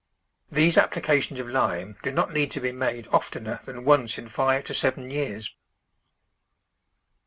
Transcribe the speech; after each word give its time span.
These 0.51 0.77
applications 0.79 1.39
of 1.39 1.47
lime 1.47 1.95
do 2.01 2.11
not 2.11 2.33
need 2.33 2.49
to 2.53 2.59
be 2.59 2.71
made 2.71 3.07
oftener 3.11 3.59
than 3.65 3.83
once 3.85 4.17
in 4.17 4.29
five 4.29 4.63
to 4.63 4.73
seven 4.73 5.11
years. 5.11 5.53